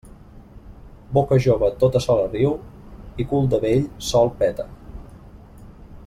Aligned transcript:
Boca 1.17 1.37
jove 1.47 1.67
tota 1.83 2.01
sola 2.05 2.25
riu 2.31 2.55
i 3.25 3.29
cul 3.33 3.47
de 3.55 3.59
vell 3.67 3.85
sol 4.09 4.35
peta. 4.41 4.67